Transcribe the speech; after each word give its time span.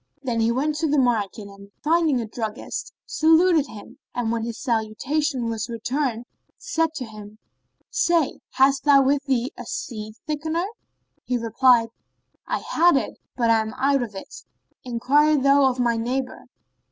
Then 0.23 0.39
he 0.39 0.51
went 0.51 0.73
to 0.77 0.87
the 0.87 0.97
market 0.97 1.47
and, 1.47 1.69
finding 1.83 2.19
a 2.19 2.25
druggist, 2.25 2.91
saluted 3.05 3.67
him; 3.67 3.99
and 4.15 4.31
when 4.31 4.41
his 4.43 4.57
salutation 4.57 5.47
was 5.47 5.69
returned 5.69 6.25
said 6.57 6.95
to 6.95 7.05
him, 7.05 7.37
"Say, 7.91 8.39
hast 8.53 8.83
thou 8.83 9.03
with 9.03 9.23
thee 9.25 9.53
a 9.59 9.65
seed 9.67 10.15
thickener?" 10.27 10.65
He 11.23 11.37
replied, 11.37 11.89
"I 12.47 12.61
had 12.67 12.97
it, 12.97 13.19
but 13.37 13.51
am 13.51 13.75
out 13.77 14.01
of 14.01 14.15
it: 14.15 14.43
enquire 14.83 15.35
thou 15.37 15.65
of 15.69 15.79
my 15.79 15.97
neighbour." 15.97 16.45